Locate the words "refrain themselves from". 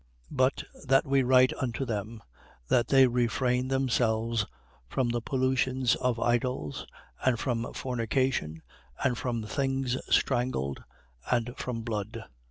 3.05-5.09